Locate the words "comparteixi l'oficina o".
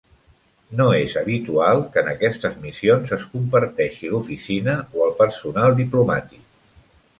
3.35-5.07